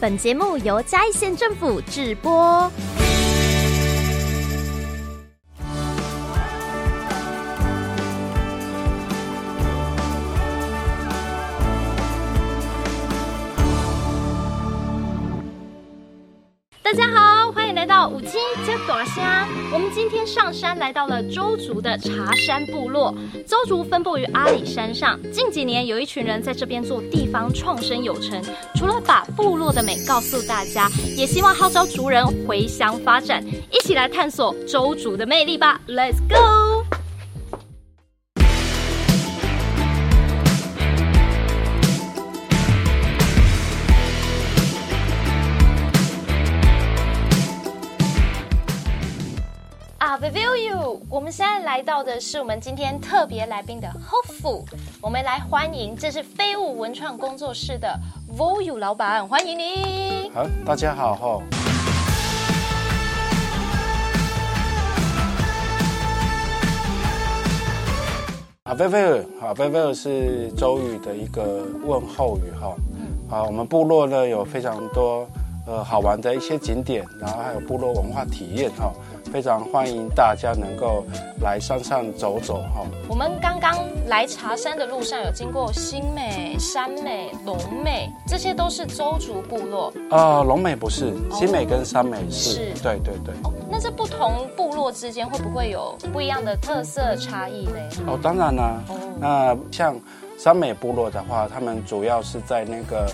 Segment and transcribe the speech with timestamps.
[0.00, 2.72] 本节目由嘉义县政府直播。
[16.82, 19.39] 大家好，欢迎来到五七接朵虾。
[19.92, 23.14] 今天上山来到了周族的茶山部落。
[23.46, 28.40] 周族分布于阿里山上，近几年有一群人在这边做地方创生有成。
[28.76, 35.80] 除了把部落的美告诉大家，也希望号召族人回乡发展，一起来探索周族的魅力吧。
[35.88, 36.69] Let's go！
[50.20, 54.62] Review you，我们现在来到的是我们今天特别来宾的 Hofu，
[55.00, 57.98] 我们来欢迎，这是非物文创工作室的
[58.36, 60.30] Voyu 老板，欢迎你。
[60.34, 61.42] 好，大家好哈。
[68.64, 72.76] 啊，Voyu，好，Voyu 是周语的一个问候语哈。
[73.30, 75.26] 啊，我们部落呢有非常多
[75.70, 78.92] 呃好玩的一些景点，然后还有部落文化体验哈。
[79.30, 81.04] 非常欢迎大家能够
[81.40, 82.84] 来山上走走哈。
[83.08, 89.92] 我们刚刚来茶山的路上有经过新美、山美、龙美，这些都是周族部落。
[90.10, 92.74] 呃，龙美不是，新美跟山美是。
[92.74, 92.82] 是。
[92.82, 93.32] 对对对。
[93.44, 97.78] 哦，那这不同部落之间会不会有不一样的特色差异呢？
[98.08, 98.84] 哦，当然啦、啊。
[98.88, 98.96] 哦。
[99.20, 99.94] 那像
[100.36, 103.08] 山美部落的话，他们主要是在那个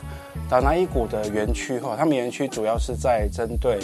[0.49, 3.79] 达拿伊谷的园区哈，他们园区主要是在针对。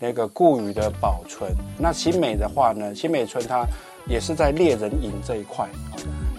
[0.00, 3.66] 那个故语的保存，那新美的话呢，新美村它
[4.06, 5.68] 也是在猎人营这一块。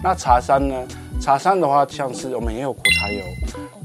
[0.02, 0.74] 那茶山呢，
[1.20, 3.22] 茶山的话，像是我们也有苦茶油，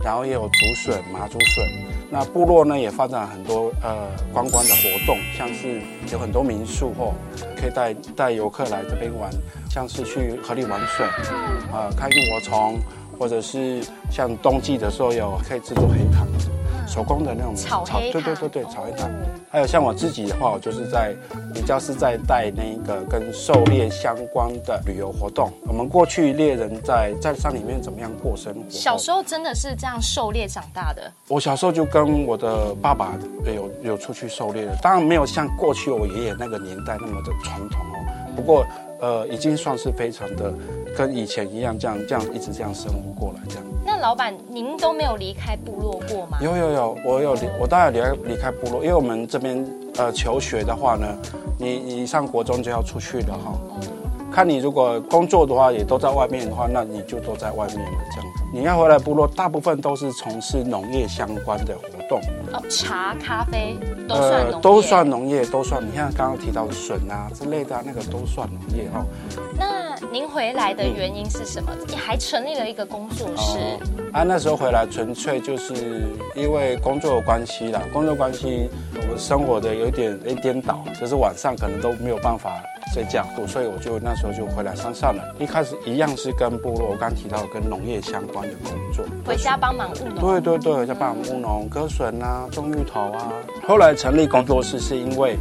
[0.02, 1.68] 然后也有竹笋、麻竹笋。
[2.10, 7.14] 那部落呢也发展很多呃观光的活动，像是有很多民宿哦，
[7.60, 9.30] 可以带带游客来这边玩，
[9.70, 11.06] 像是去河里玩水，
[11.70, 12.80] 啊、呃，看萤火虫，
[13.20, 13.82] 或者是
[14.12, 16.28] 像冬季的时候有可以制作黑糖。
[16.88, 19.10] 手工的那种炒黑糖，对对对对，炒黑糖。
[19.50, 21.16] 还有像我自己的话，我就是在
[21.52, 25.52] 比较是在带那个跟狩猎相关的旅游活动。
[25.64, 28.70] 我们过去猎人在在山里面怎么样过生活？
[28.70, 31.12] 小时候真的是这样狩猎长大的。
[31.28, 38.06] 我小时候就跟我的爸爸有有出去狩猎的，当然没有像过去我爷爷那个年代那么的传统哦。
[38.36, 38.64] 不过
[39.02, 40.54] 呃，已经算是非常的
[40.98, 43.64] 跟以前一样，这样这样一直这样生活过来这样。
[43.86, 46.38] 那老板，您都没有离开部落过吗？
[46.42, 49.66] 有有有，我有离，我当然离开离开部落，因为我们这边
[49.98, 51.08] 呃求学的话呢，
[51.60, 53.54] 你你上国中就要出去了哈。
[54.32, 58.30] 看你如果工作的话，也都在外面的话，那你就都在外面了这样。
[58.54, 62.20] 你要回来部落，大部分都是从事农业相关的活动。
[62.52, 64.56] 哦，茶、咖啡都算农业。
[64.56, 65.86] 呃，都算农业，都算。
[65.86, 69.06] 你看刚刚提到的笋啊之类的，那个都算农业哦。
[69.58, 71.72] 那您回来的原因是什么？
[71.88, 73.58] 你、嗯、还成立了一个工作室。
[73.58, 73.80] 哦、
[74.14, 75.74] 啊，那时候回来纯粹就是
[76.36, 77.82] 因为工作的关系啦。
[77.92, 82.62] 工作关系，我们生活的有点哎颠倒，就是晚上可能都没有办法
[82.94, 85.24] 睡觉，所以我就那时候就回来山上了。
[85.40, 90.20] 一开始一样是跟部落，我刚提到跟农业相关的工作，回家帮忙务农。
[90.20, 93.34] 对对对，回家帮忙务农，割笋啊，种芋头啊。
[93.68, 95.38] 后来成立工作室是因为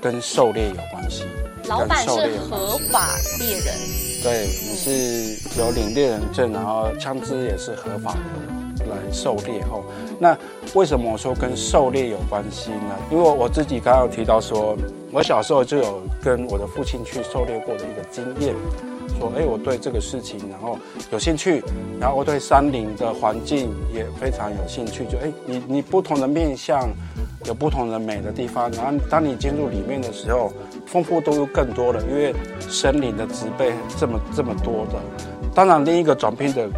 [0.00, 1.24] 跟狩猎有关系。
[1.70, 2.10] 老板是
[2.50, 3.72] 合法猎人，
[4.24, 8.12] 对，你是有领猎人证，然后枪支也是合法
[8.76, 9.84] 的来狩猎后。
[10.18, 10.36] 那
[10.74, 12.96] 为什么我说跟狩猎有关系呢？
[13.08, 14.76] 因为我自己刚刚有提到说，
[15.12, 18.52] 我小时候就有跟我的父亲去狩猎过的一个经验，
[19.16, 20.76] 说，哎，我对这个事情然后
[21.12, 21.62] 有兴趣，
[22.00, 26.90] 然后我对山林的环境也非常有兴趣，就哎，你你不同的面向。
[27.46, 30.52] 有不同的美的地方，然后当你进入里面的时候，
[30.86, 35.00] 丰富度又更多了，因为森林的植被这么这么多的。
[35.54, 36.68] 当然，另一个转变的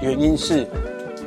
[0.00, 0.66] 原因是，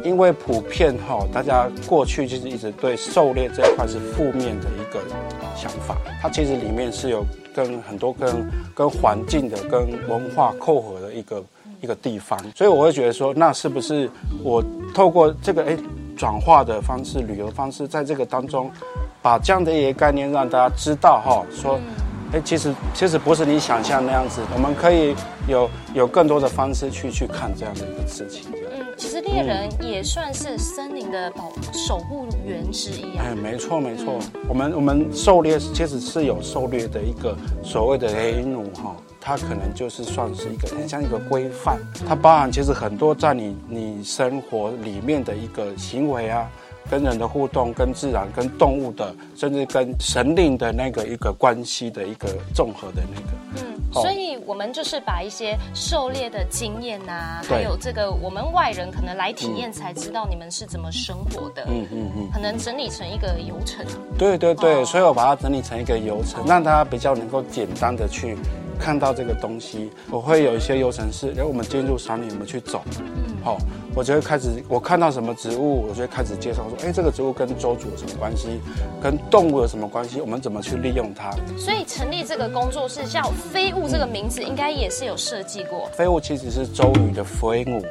[0.03, 5.01] 因为普遍哈，大家过去就是一直对狩猎这一块是负面的一个
[5.55, 11.43] 想法，它其实里面是有跟很多跟跟环境的、跟文化扣合的一个
[11.81, 14.09] 一个地方，所以我会觉得说，那是不是
[14.43, 14.63] 我
[14.95, 15.77] 透过这个哎？
[16.17, 18.71] 转化的方式，旅游方式，在这个当中，
[19.21, 21.79] 把这样的一些概念让大家知道哈，说，
[22.33, 25.15] 哎，其实其实不是你想象那样子，我们可以
[25.47, 28.51] 有有更多的方式去去看这样的一个事情。
[28.53, 33.23] 嗯，其实猎人也算是森林的保守护员之一啊。
[33.23, 34.19] 哎，没错没错，
[34.49, 38.95] 我们我们狩猎其实是有狩猎的一个所谓的黑奴哈。
[39.27, 41.77] 它可能就是算是一个很像一个规范，
[42.07, 46.49] 它包含其实很多在你你生活里面的一个行为啊，
[46.89, 53.27] 跟人的互动、跟自然、跟动物的，甚至跟神灵的那个一个关系的一个综合的那个。
[53.57, 61.65] 嗯，所以我们就是把一些狩猎的经验啊，还有这个我们外人可能来体验才知道你们是怎么生活的。
[61.67, 63.85] 嗯嗯嗯，可能整理成一个流程。
[64.17, 68.37] 对对对，所以我把它整理成一个流程，让大家比较能够简单的去。
[68.79, 73.57] 看到这个东西，我会有一些流程是，然后我们进入山里，我们去走，嗯，好、哦，
[73.95, 78.61] 我就会开始，我看到什么植物，我就会开始介绍说，哎，这个植物跟周主有什么关系，
[79.01, 81.31] 跟动物有什么关系，我们怎么去利用它？
[81.57, 85.89] 所以成立这个工作室叫飞物，这个名字应该也是有设计过。
[85.93, 87.83] 飞物其实是周瑜的飞雾，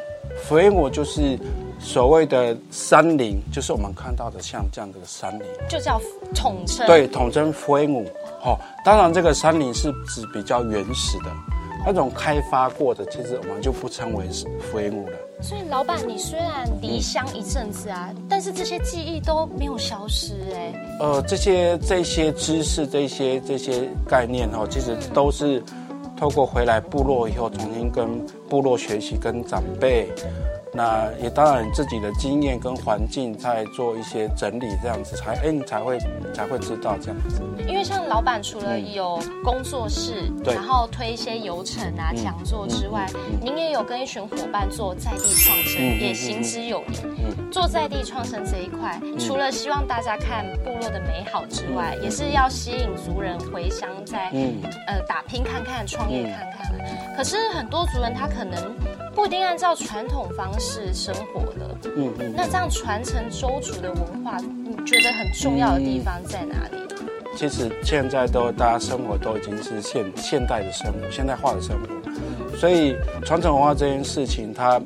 [0.45, 1.39] 飞雾就是
[1.79, 6.01] 所谓的山林，就是我们看到的像这样的山林，就叫
[6.35, 6.87] 统称。
[6.87, 8.07] 对，统称飞雾。
[8.47, 11.27] 哦，当然，这个山林是指比较原始的，
[11.85, 15.17] 那种开发过的，其实我们就不称为是飞木了。
[15.43, 20.97] 所以，老板，你虽然离乡一阵子啊，嗯、但是这些记忆都没有消失哎。
[21.01, 25.61] 呃，这些这些知识，这些这些概念哦，其实都是
[26.17, 30.09] 透过回来部落以后，重新跟部落学习，跟长辈。
[30.77, 35.99] 那也当然自己的经验跟环境在做一些整理，这样子才哎你才会
[36.35, 37.41] 才会知道这样子。
[37.67, 43.07] 因为像老板除了有工作室，嗯、然后推一些游程啊、讲、嗯、座之外，
[43.41, 47.03] 您也有跟一群伙伴做在地创生，嗯、也行之有年。
[47.19, 56.77] 嗯、做在地创生这一块，嗯、除了希望大家看部落的美好之外，嗯、也是要吸引族人回乡，在、嗯、呃打拼看看、创业看看。
[56.79, 58.77] 嗯、可是很多族人他可能。
[59.17, 66.77] 不一定按照传统方式生活的，嗯嗯，那这样传承周族的文化，你觉得很重要的地方在哪里？
[67.01, 74.79] 嗯、其实现在都大家生活都已经是现现代的生活，现代化的生活，所以传承文化这件事情，它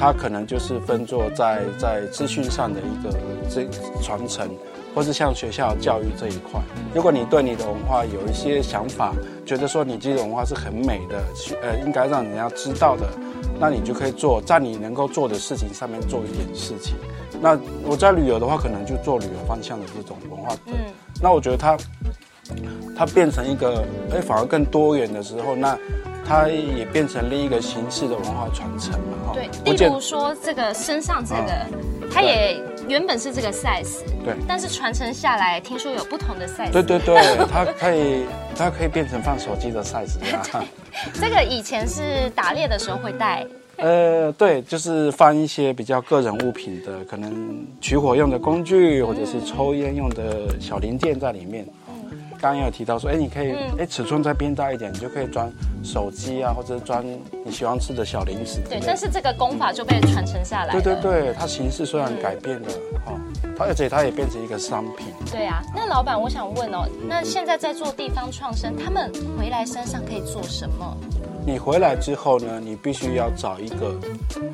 [0.00, 3.14] 它可能就是分作在在资讯上的一个
[3.50, 3.68] 这
[4.02, 4.48] 传承。
[4.94, 6.60] 或是像学校教育这一块，
[6.92, 9.14] 如果你对你的文化有一些想法，
[9.46, 11.22] 觉得说你这种文化是很美的，
[11.62, 13.06] 呃，应该让人家知道的，
[13.58, 16.96] 那你就可以做在你能够做的事情上面做一点事情。
[17.40, 20.54] 那我在旅游的话，可能就做旅游方向的这种文化。
[20.66, 20.74] 嗯。
[21.20, 21.76] 那我觉得它，
[22.96, 25.78] 它变成一个，哎，反而更多元的时候，那
[26.26, 29.32] 它也变成另一个形式的文化传承嘛。
[29.34, 31.52] 对，例如说这个身上这个，
[32.12, 32.60] 它也。
[32.88, 36.72] 原本是这个 size，对，但是传承下来，听说有不同的 size。
[36.72, 37.20] 对对对，
[37.50, 38.24] 它可以，
[38.56, 40.64] 它可以变成放手机的 size 啊。
[41.14, 43.46] 这个以前是打猎的时候会带。
[43.76, 51.64] 呃，对，就是放一些比较个人物品的，可能取火用的工具，或者是抽烟用的小零件在里面。
[52.40, 55.50] 刚刚也有提到说，哎，你可以，哎，尺寸再变大一点，你就可以装
[55.82, 58.60] 手机啊，或者装你喜欢吃的小零食。
[58.68, 60.72] 对，但是这个功法就被传承下来。
[60.72, 62.68] 对对对，它形式虽然改变了，
[63.04, 65.08] 哈、嗯，它而且它也变成一个商品。
[65.32, 70.96] 对啊，那老板，我想问哦，那现在在做地方创生，他们回来身上可以做什么？
[71.44, 73.98] 你回来之后呢，你必须要找一个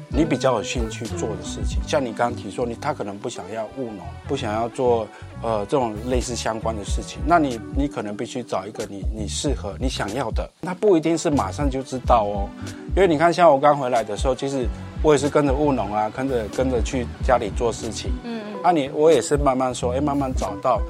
[0.09, 1.81] 你比较有兴趣做的事情。
[1.89, 3.99] 像你刚刚提说，你他可能不想要务农，
[4.29, 5.05] 不想要做
[5.43, 10.49] 呃这种类似相关的事情，那你你可能必须找一个你你适合你想要的。
[10.61, 12.49] 那不一定是马上就知道哦，
[12.95, 14.69] 因为你看，像我刚回来的时候，其实
[15.05, 18.11] 我也是跟着务农啊，跟着跟着去家里做事情。
[18.25, 20.81] 嗯啊、你我也是慢慢说，哎，慢慢找到，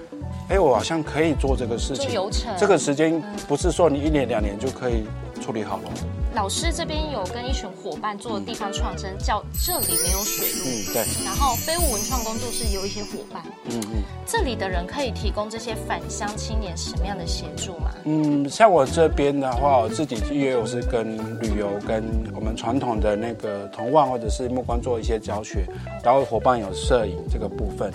[0.49, 2.11] 哎，我好像可以做这个事情。
[2.11, 2.55] 流程。
[2.57, 5.05] 这个时间不是说你一年两年就可以。
[5.43, 5.91] 处理好了。
[6.35, 10.65] 老师这边有跟一群伙伴做地方创生，叫这里没有水路。
[10.67, 11.25] 嗯，对。
[11.25, 13.41] 然后飞雾文创工作室有一些伙伴。
[13.67, 14.03] 嗯嗯。
[14.27, 17.93] 这里的人可以提供这些返乡青年什么样的协助吗？
[18.05, 22.03] 嗯，像我这边的话，我自己因为我是跟旅游跟
[22.35, 25.65] 我们传统的那个童望或者是目光做一些教学，
[26.03, 27.93] 然后伙伴有摄影这个部分，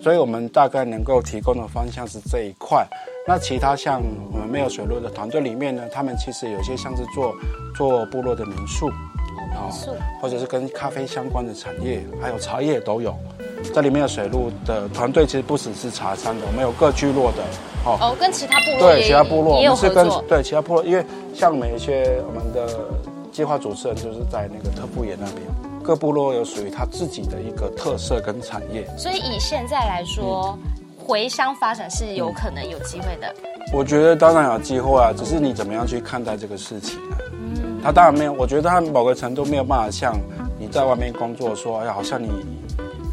[0.00, 2.86] 所以我们大概能够提供的方向是这一块。
[3.26, 4.02] 那其他像
[4.50, 7.34] 没有水路的团队里面呢，他们其实有些像是做
[7.74, 13.14] 做部落的民宿，民宿，或者是跟咖啡相关的产业，还有茶叶都有。
[13.72, 17.42] 这里面的水路的团队其实不只是茶山的，我们有各聚落的，
[17.84, 21.04] 哦，哦，跟其他部落对其他部落是跟对其他部落，因为
[21.34, 22.66] 像我们一些我们的
[23.30, 25.46] 计划主持人就是在那个特布野那边，
[25.82, 28.84] 各部落有属于他自己的一个特色跟产业。
[28.96, 30.58] 所以以现在来说。
[30.64, 30.70] 嗯
[31.02, 33.34] 回乡发展是有可能有机会的，
[33.72, 37.16] 我觉得当然有机会啊，只是你怎么样去看待这个事情呢？
[37.32, 40.12] 嗯，他当然没有，我觉得他某个程度没有办法像
[40.58, 42.28] 你在外面工作说，哎呀，好像你，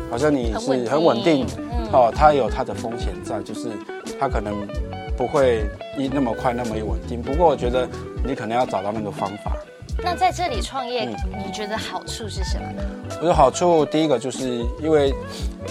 [0.09, 3.69] 好像你是很稳定，嗯、哦，他有他的风险在，就是
[4.19, 4.67] 他可能
[5.15, 7.21] 不会一那么快那么稳定。
[7.21, 7.87] 不过我觉得
[8.25, 9.55] 你可能要找到那个方法。
[10.03, 12.81] 那在这里创业，嗯、你觉得好处是什么呢？
[13.21, 15.13] 我的好处，第一个就是因为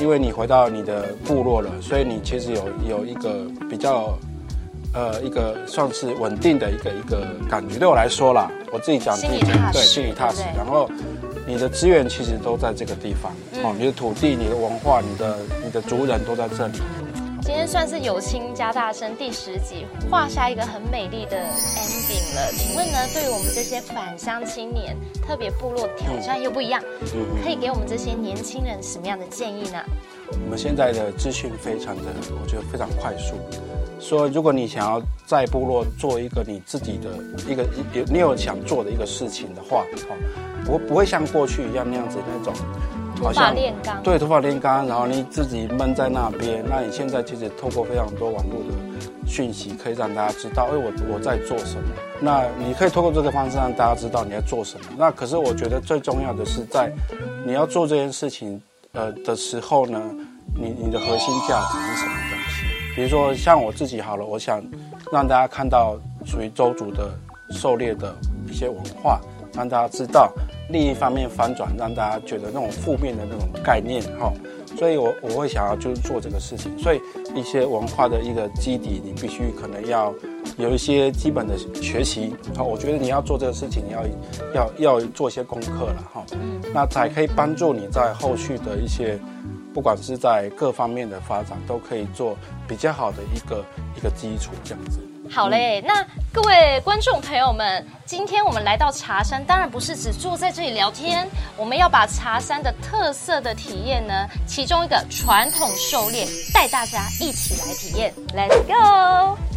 [0.01, 4.17] 因为你回到你的部落了，所以你其实有有一个比较
[4.97, 7.79] 呃一个算是稳定的一个一个感觉。
[7.79, 10.43] 对我来说啦，我自己讲自己讲，对，心里踏实。
[10.57, 10.91] 然后
[11.47, 16.81] 你的资源其实都在这个地方，嗯、哦，你的土地、你的文化、你的你的族人都在这里。
[17.43, 22.51] 今天算是有青加大声第十集画下一个很美丽的 ending 了。
[22.57, 26.83] 请问呢，对于我们这些返乡青年，特别部落挑战又不一样，
[27.45, 29.79] 可以给我们这些年轻人什么样的建议呢？
[30.33, 32.03] 我们现在的资讯非常的，
[32.43, 33.37] 我觉得非常快速。
[34.07, 37.11] 说如果你想要在部落做一个你自己的
[37.51, 40.15] 一个有你有想做的一个事情的话，哦，
[40.65, 42.55] 不不会像过去一样那样子那种。
[43.21, 46.63] 好像炼钢，对，头发炼钢，然后你自己闷在那边。
[46.69, 51.89] 那你现在其实透过非常多网络的讯息，可以让大家知道，哎，我我在做什么。
[52.21, 54.87] 那你可以透过这个方式让大家知道你在做什么。
[54.99, 56.93] 那可是我觉得最重要的是在
[57.47, 58.61] 你要做这件事情，
[58.93, 59.99] 呃的时候呢，
[60.55, 62.26] 你你的核心价值是什么？
[62.97, 64.65] 比如说像我自己好了，我想
[65.13, 67.11] 让大家看到属于周族的
[67.51, 68.17] 狩猎的
[68.49, 69.21] 一些文化，
[69.55, 70.33] 让大家知道。
[70.71, 74.33] 另一方面翻转，让大家觉得那种负面的那种概念哈，
[74.77, 77.01] 所以我我会想要就是做这个事情，所以
[77.37, 80.13] 一些文化的一个基底，你必须可能要
[80.57, 82.35] 有一些基本的学习。
[82.57, 84.03] 好，我觉得你要做这个事情，你要
[84.55, 86.25] 要要做一些功课了哈，
[86.75, 89.17] 那才可以帮助你在后续的一些，
[89.77, 92.35] 不管是在各方面的发展，都可以做
[92.67, 93.63] 比较好的一个
[93.95, 94.99] 一个基础这样子。
[95.31, 96.03] 好嘞，那
[96.33, 101.29] 各位观众朋友们，今天我们来到茶山，当然不是只坐在这里聊天，
[101.59, 108.15] 我们要把茶山的特色的体验呢，其中一个传统狩猎，带大家一起来体验。
[108.35, 109.56] Let's go！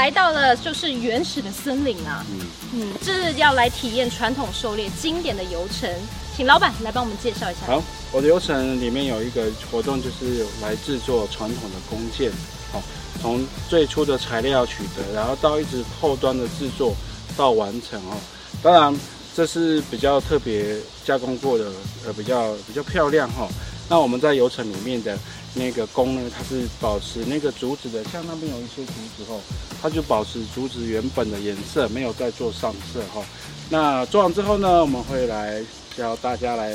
[0.00, 2.24] 来到了就是原始的森林啊。
[2.32, 2.40] 嗯
[2.72, 5.90] 嗯，这是要来体验传统狩猎经典的游程，
[6.34, 7.66] 请老板来帮我们介绍一下。
[7.66, 12.32] 好，我的游程里面有一个活动，就是来制作传统的弓箭。
[12.72, 12.82] 好，
[13.20, 16.94] 从最初的材料取得，然后到一直后端的制作
[17.36, 18.16] 到完成哦。
[18.62, 18.98] 当然，
[19.36, 21.70] 这是比较特别加工过的，
[22.06, 23.46] 呃，比较比较漂亮哈。
[23.86, 25.18] 那我们在游程里面的。
[25.54, 29.40] 那个弓呢，它是保持那个竹子的，像那边有一些竹子后，
[29.82, 33.20] 它就保持竹子原本的颜色，没有再做上色哈。
[33.68, 35.60] 那做完之后呢，我们会来
[35.96, 36.72] 教大家来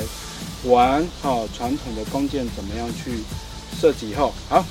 [0.64, 3.18] 玩哈，传统的弓箭怎么样去
[3.80, 4.64] 设计后，好，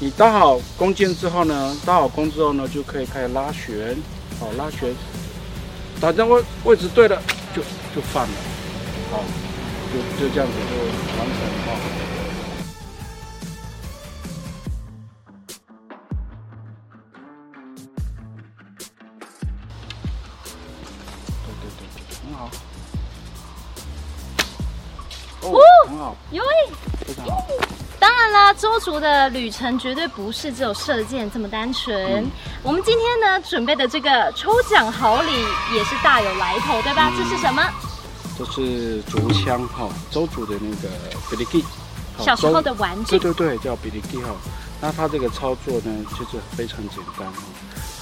[0.00, 3.96] 你搭好弓箭之后呢，搭好弓之后呢，就可以开始拉弦，
[4.38, 4.94] 好拉弦，
[5.98, 7.20] 打在位位置对了，
[7.54, 7.62] 就
[7.94, 8.34] 就放了，
[9.10, 9.24] 好，
[9.92, 12.15] 就就这样子就完成哈。
[25.96, 26.48] 很好，有诶，
[27.06, 27.46] 非常好。
[27.98, 32.22] 当然啦，周族的旅程绝对不是只有射箭这么单纯。
[32.22, 32.30] 嗯、
[32.62, 35.32] 我们今天呢准备的这个抽奖好礼
[35.72, 37.10] 也是大有来头，对吧？
[37.10, 37.62] 嗯、这是什么？
[38.38, 40.88] 这是竹枪哈，周族的那个
[41.30, 41.64] 比利基，
[42.18, 43.18] 小时候的玩具。
[43.18, 44.30] 对对对，叫比利基哈。
[44.80, 47.42] 那它这个操作呢，就是非常简单哈。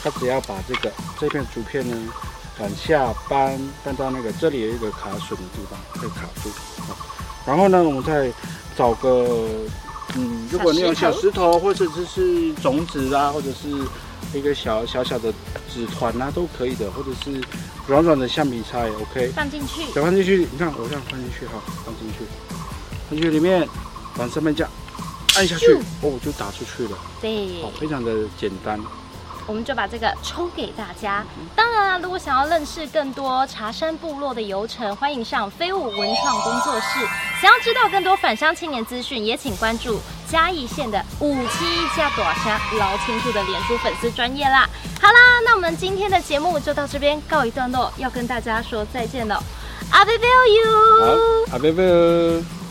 [0.02, 2.12] 它只要把这个这片竹片呢
[2.58, 6.50] 往下扳，扳到那个这里有一个卡榫的地方，会卡住。
[7.46, 8.32] 然后呢，我们再
[8.76, 9.46] 找个，
[10.16, 13.68] 嗯，如果你有小石头，或者就是种子啊，或者是
[14.36, 15.32] 一个小小小的
[15.72, 17.42] 纸团啊，都可以的，或者是
[17.86, 19.28] 软软的橡皮擦也 OK。
[19.34, 19.82] 放进去。
[19.94, 22.24] 再放进去，你看我这样放进去哈，放进去，
[23.10, 23.68] 放进去里面，
[24.18, 24.72] 往上面这样
[25.36, 26.98] 按下去，哦，就打出去了。
[27.20, 27.62] 对。
[27.62, 28.10] 好，非常的
[28.40, 28.80] 简单。
[29.46, 31.24] 我们就把这个抽给大家。
[31.54, 37.00] 当然啦，如果想要认识更多茶山部落的游程，欢迎上飞舞文创工作室。
[37.40, 41.64] 想要知道更多返乡青年资讯，也请关注嘉义县的五七
[41.96, 44.68] 加大声老清楚的脸书粉丝专业啦。
[45.00, 49.42] 好啦，那我们今天的节目就到这边告一段落，要跟大家说再见了。
[49.90, 52.63] 阿贝贝 you，好，阿贝贝。